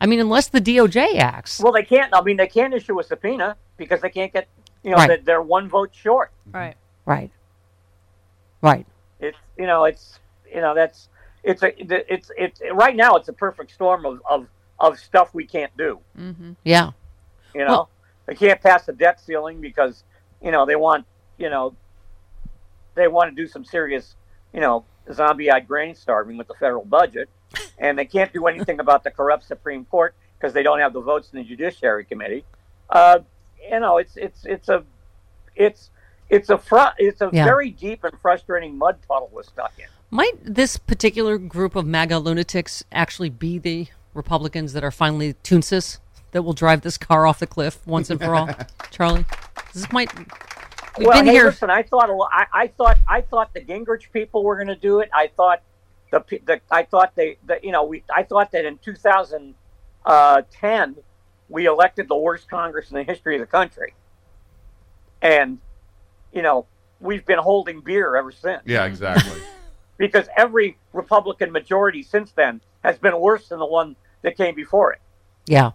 I 0.00 0.06
mean, 0.06 0.20
unless 0.20 0.48
the 0.48 0.60
DOJ 0.60 1.16
acts. 1.18 1.60
Well, 1.60 1.72
they 1.72 1.82
can't. 1.82 2.14
I 2.14 2.22
mean, 2.22 2.38
they 2.38 2.46
can't 2.46 2.72
issue 2.72 2.98
a 2.98 3.04
subpoena 3.04 3.56
because 3.76 4.00
they 4.00 4.08
can't 4.08 4.32
get 4.32 4.48
you 4.82 4.90
know 4.92 4.96
Right. 4.96 5.08
they- 5.08 5.24
they're 5.26 5.42
one 5.42 5.68
vote 5.68 5.90
short. 5.94 6.30
right. 6.50 6.76
Right. 7.04 7.30
Right. 8.62 8.86
It's 9.20 9.36
you 9.58 9.66
know 9.66 9.84
it's 9.84 10.18
you 10.52 10.60
know 10.62 10.74
that's 10.74 11.08
it's 11.44 11.62
a 11.62 11.70
it's 12.14 12.30
it's 12.38 12.60
right 12.72 12.96
now 12.96 13.16
it's 13.16 13.28
a 13.28 13.32
perfect 13.34 13.70
storm 13.72 14.06
of 14.06 14.20
of, 14.28 14.46
of 14.80 14.98
stuff 14.98 15.34
we 15.34 15.46
can't 15.46 15.76
do. 15.76 16.00
Mm-hmm. 16.18 16.52
Yeah. 16.64 16.92
You 17.54 17.64
know, 17.66 17.70
Well- 17.70 17.90
they 18.26 18.34
can't 18.34 18.60
pass 18.62 18.86
the 18.86 18.92
debt 18.92 19.20
ceiling 19.20 19.60
because 19.60 20.04
you 20.42 20.50
know 20.50 20.64
they 20.66 20.76
want 20.76 21.04
you 21.38 21.50
know 21.50 21.74
they 22.96 23.06
want 23.08 23.30
to 23.30 23.36
do 23.40 23.46
some 23.48 23.64
serious 23.64 24.16
you 24.52 24.60
know 24.60 24.84
zombie-eyed 25.12 25.68
grain 25.68 25.94
starving 25.94 26.36
with 26.36 26.48
the 26.48 26.54
federal 26.54 26.84
budget, 26.84 27.28
and 27.78 27.96
they 27.98 28.04
can't 28.04 28.32
do 28.32 28.46
anything 28.46 28.80
about 28.80 29.04
the 29.04 29.10
corrupt 29.10 29.44
Supreme 29.46 29.84
Court 29.84 30.14
because 30.38 30.52
they 30.52 30.62
don't 30.64 30.80
have 30.80 30.92
the 30.92 31.00
votes 31.00 31.30
in 31.32 31.38
the 31.38 31.44
Judiciary 31.44 32.04
Committee. 32.04 32.44
Uh, 32.90 33.20
you 33.70 33.78
know, 33.80 33.98
it's 33.98 34.16
it's 34.16 34.44
it's 34.44 34.68
a 34.68 34.82
it's 35.54 35.90
it's 36.28 36.50
a 36.50 36.58
fr- 36.58 36.94
it's 36.98 37.20
a 37.20 37.30
Yeah. 37.32 37.44
very 37.44 37.70
deep 37.70 38.02
and 38.04 38.18
frustrating 38.20 38.76
mud 38.76 38.98
puddle 39.06 39.30
we're 39.32 39.42
stuck 39.44 39.72
in. 39.78 39.86
Might 40.10 40.34
this 40.42 40.76
particular 40.76 41.38
group 41.38 41.74
of 41.76 41.84
MAGA 41.86 42.18
lunatics 42.18 42.84
actually 42.92 43.30
be 43.30 43.58
the 43.58 43.88
Republicans 44.14 44.72
that 44.72 44.84
are 44.84 44.90
finally 44.90 45.34
Toonsis 45.44 45.98
that 46.32 46.42
will 46.42 46.52
drive 46.52 46.82
this 46.82 46.96
car 46.98 47.26
off 47.26 47.38
the 47.40 47.46
cliff 47.46 47.84
once 47.86 48.08
and 48.10 48.20
for 48.20 48.34
all? 48.34 48.48
Charlie, 48.90 49.24
this 49.74 49.90
might. 49.92 50.10
We've 50.98 51.08
well, 51.08 51.18
been 51.18 51.26
hey, 51.26 51.32
here. 51.32 51.44
listen, 51.46 51.70
I 51.70 51.82
thought 51.82 52.08
a 52.08 52.14
lo- 52.14 52.28
I, 52.30 52.46
I 52.52 52.66
thought 52.68 52.98
I 53.06 53.20
thought 53.20 53.52
the 53.52 53.60
Gingrich 53.60 54.10
people 54.12 54.42
were 54.42 54.56
going 54.56 54.68
to 54.68 54.76
do 54.76 55.00
it. 55.00 55.10
I 55.12 55.28
thought 55.28 55.62
the, 56.10 56.24
the 56.44 56.60
I 56.70 56.84
thought 56.84 57.14
they 57.14 57.36
the, 57.44 57.58
you 57.62 57.72
know 57.72 57.84
we 57.84 58.02
I 58.14 58.22
thought 58.22 58.52
that 58.52 58.64
in 58.64 58.78
2010 58.78 59.54
uh, 60.06 60.42
we 61.48 61.66
elected 61.66 62.08
the 62.08 62.16
worst 62.16 62.48
Congress 62.48 62.90
in 62.90 62.96
the 62.96 63.02
history 63.02 63.34
of 63.34 63.40
the 63.40 63.46
country, 63.46 63.94
and 65.20 65.58
you 66.32 66.42
know 66.42 66.66
we've 67.00 67.26
been 67.26 67.38
holding 67.38 67.80
beer 67.80 68.16
ever 68.16 68.32
since 68.32 68.62
Yeah, 68.64 68.86
exactly. 68.86 69.40
because 69.98 70.28
every 70.36 70.78
Republican 70.92 71.52
majority 71.52 72.02
since 72.02 72.32
then 72.32 72.60
has 72.82 72.98
been 72.98 73.18
worse 73.20 73.48
than 73.48 73.58
the 73.58 73.66
one 73.66 73.96
that 74.22 74.36
came 74.36 74.54
before 74.54 74.92
it. 74.92 75.00
Yeah. 75.46 75.72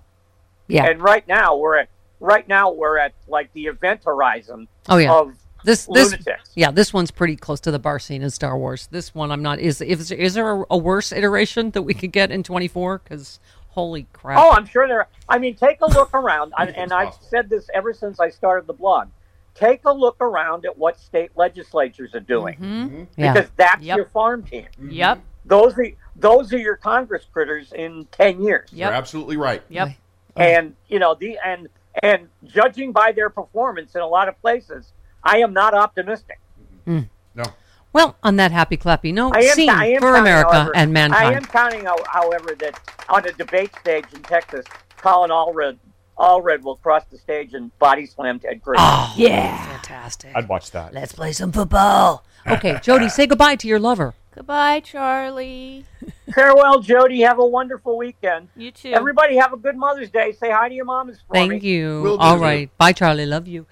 Yeah. 0.68 0.86
And 0.86 1.02
right 1.02 1.28
now 1.28 1.58
we're 1.58 1.78
at 1.78 1.90
right 2.22 2.48
now 2.48 2.72
we're 2.72 2.98
at 2.98 3.14
like 3.28 3.52
the 3.54 3.66
event 3.66 4.02
horizon 4.06 4.68
Oh 4.88 4.98
yeah. 4.98 5.12
of 5.14 5.34
this 5.64 5.86
this 5.88 6.12
lunatics. 6.12 6.52
yeah 6.56 6.72
this 6.72 6.94
one's 6.94 7.12
pretty 7.12 7.36
close 7.36 7.60
to 7.62 7.72
the 7.72 7.80
bar 7.80 8.00
scene 8.00 8.22
in 8.24 8.30
Star 8.30 8.58
Wars. 8.58 8.88
This 8.92 9.14
one 9.14 9.32
I'm 9.32 9.42
not. 9.44 9.60
Is 9.60 9.82
is, 9.82 10.12
is 10.12 10.34
there 10.34 10.62
a, 10.62 10.66
a 10.72 10.78
worse 10.78 11.12
iteration 11.12 11.72
that 11.72 11.82
we 11.84 11.94
could 11.94 12.12
get 12.12 12.32
in 12.32 12.42
24? 12.44 13.00
Because 13.04 13.40
holy 13.70 14.08
crap! 14.14 14.40
Oh, 14.40 14.52
I'm 14.52 14.66
sure 14.66 14.88
there. 14.88 15.08
I 15.30 15.38
mean, 15.38 15.56
take 15.56 15.82
a 15.82 15.86
look 15.88 16.14
around, 16.14 16.54
I, 16.58 16.66
and 16.68 16.92
I've 16.92 17.14
said 17.22 17.50
this 17.50 17.70
ever 17.74 17.94
since 17.94 18.20
I 18.20 18.30
started 18.30 18.66
the 18.68 18.74
blog. 18.74 19.10
Take 19.54 19.82
a 19.86 19.92
look 19.94 20.16
around 20.22 20.66
at 20.66 20.78
what 20.78 20.98
state 21.00 21.32
legislatures 21.36 22.16
are 22.16 22.22
doing, 22.22 22.56
Mm-hmm. 22.58 23.04
Yeah. 23.18 23.34
because 23.34 23.50
that's 23.58 23.84
Yep. 23.84 23.98
your 23.98 24.06
farm 24.08 24.44
team. 24.44 24.66
Yep. 24.82 25.22
Those 25.46 25.78
are 25.78 25.88
those 26.16 26.52
are 26.54 26.58
your 26.58 26.76
Congress 26.78 27.26
critters 27.32 27.72
in 27.74 28.06
ten 28.12 28.42
years. 28.42 28.70
You're 28.74 28.92
absolutely 28.92 29.38
right. 29.38 29.62
Yep. 29.70 29.90
And 30.38 30.76
you 30.88 30.98
know 31.00 31.14
the 31.20 31.38
and 31.46 31.68
and 32.02 32.28
judging 32.46 32.92
by 32.92 33.12
their 33.12 33.30
performance 33.30 33.96
in 33.96 34.02
a 34.02 34.08
lot 34.08 34.28
of 34.28 34.40
places, 34.42 34.94
I 35.24 35.38
am 35.40 35.54
not 35.54 35.74
optimistic. 35.74 36.40
Mm. 36.88 37.10
No. 37.36 37.44
Well, 37.94 38.16
on 38.24 38.38
that 38.38 38.52
happy 38.52 38.78
clappy 38.78 39.14
note, 39.14 39.36
I 39.36 39.42
am, 39.42 39.54
scene 39.56 39.70
I 39.70 39.88
am 39.88 40.00
for 40.00 40.08
counting, 40.08 40.22
America 40.22 40.54
however- 40.54 40.76
and 40.76 40.94
mankind. 40.94 41.28
I 41.28 41.38
am 41.38 41.46
counting, 41.46 41.86
how- 41.86 42.04
however, 42.08 42.56
that 42.60 42.80
on 43.10 43.26
a 43.28 43.32
debate 43.34 43.72
stage 43.82 44.06
in 44.14 44.22
Texas, 44.24 44.66
Colin 44.98 45.30
Allred, 45.32 45.78
Allred 46.18 46.62
will 46.62 46.78
cross 46.78 47.04
the 47.12 47.18
stage 47.18 47.54
and 47.54 47.78
body 47.80 48.06
slam 48.06 48.40
Ted 48.40 48.62
Cruz. 48.62 48.78
Oh, 48.80 49.14
Yeah. 49.18 49.66
fantastic. 49.74 50.32
I'd 50.36 50.48
watch 50.48 50.72
that. 50.72 50.94
Let's 50.94 51.12
play 51.14 51.34
some 51.34 51.52
football. 51.52 52.24
Okay, 52.48 52.80
Jody, 52.82 53.10
say 53.10 53.28
goodbye 53.28 53.56
to 53.58 53.68
your 53.68 53.80
lover. 53.80 54.14
Goodbye, 54.34 54.80
Charlie. 54.80 55.86
Farewell, 56.34 56.80
Jody. 56.80 57.22
Have 57.22 57.40
a 57.40 57.46
wonderful 57.46 57.98
weekend. 57.98 58.48
You 58.56 58.72
too. 58.72 58.92
Everybody 58.94 59.36
have 59.36 59.52
a 59.52 59.58
good 59.58 59.76
Mother's 59.76 60.10
Day. 60.10 60.32
Say 60.32 60.50
hi 60.52 60.70
to 60.70 60.74
your 60.74 60.86
moms 60.86 61.18
for 61.28 61.34
me. 61.34 61.50
Thank 61.50 61.64
you. 61.64 62.02
Will 62.02 62.18
do. 62.18 62.24
All 62.24 62.38
right. 62.38 62.76
Bye, 62.78 62.94
Charlie. 62.94 63.26
Love 63.26 63.48
you. 63.48 63.66